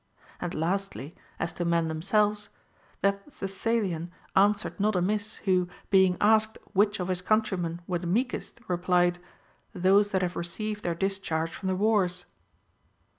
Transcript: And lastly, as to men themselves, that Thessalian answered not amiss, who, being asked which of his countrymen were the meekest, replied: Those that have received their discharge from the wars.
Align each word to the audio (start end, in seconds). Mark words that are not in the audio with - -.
And 0.39 0.55
lastly, 0.55 1.15
as 1.39 1.53
to 1.53 1.63
men 1.63 1.87
themselves, 1.87 2.49
that 3.01 3.23
Thessalian 3.39 4.09
answered 4.35 4.79
not 4.79 4.95
amiss, 4.95 5.35
who, 5.45 5.69
being 5.91 6.17
asked 6.19 6.57
which 6.73 6.99
of 6.99 7.07
his 7.09 7.21
countrymen 7.21 7.81
were 7.85 7.99
the 7.99 8.07
meekest, 8.07 8.61
replied: 8.67 9.19
Those 9.75 10.09
that 10.09 10.23
have 10.23 10.35
received 10.35 10.81
their 10.81 10.95
discharge 10.95 11.51
from 11.53 11.67
the 11.69 11.75
wars. 11.75 12.25